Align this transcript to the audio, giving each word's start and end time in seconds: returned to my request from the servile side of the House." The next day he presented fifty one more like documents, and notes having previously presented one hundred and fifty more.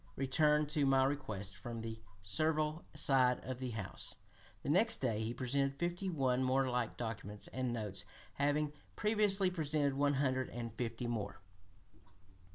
returned 0.15 0.67
to 0.67 0.83
my 0.83 1.03
request 1.03 1.55
from 1.55 1.81
the 1.81 2.01
servile 2.23 2.83
side 2.95 3.39
of 3.45 3.59
the 3.59 3.69
House." 3.69 4.15
The 4.63 4.69
next 4.71 4.97
day 4.97 5.19
he 5.21 5.31
presented 5.31 5.77
fifty 5.77 6.09
one 6.09 6.41
more 6.41 6.67
like 6.67 6.97
documents, 6.97 7.47
and 7.49 7.71
notes 7.71 8.03
having 8.33 8.73
previously 8.95 9.51
presented 9.51 9.93
one 9.93 10.15
hundred 10.15 10.49
and 10.49 10.73
fifty 10.73 11.05
more. 11.05 11.39